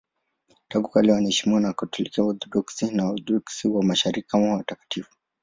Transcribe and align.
Tangu 0.67 0.89
kale 0.89 1.11
wanaheshimiwa 1.11 1.61
na 1.61 1.67
Wakatoliki, 1.67 2.21
Waorthodoksi 2.21 2.91
na 2.91 3.05
Waorthodoksi 3.05 3.67
wa 3.67 3.83
Mashariki 3.83 4.27
kama 4.29 4.53
watakatifu. 4.53 5.15